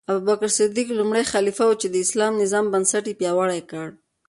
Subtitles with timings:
[0.13, 3.87] ابوبکر صدیق لومړی خلیفه و چې د اسلامي نظام بنسټ یې پیاوړی کړ.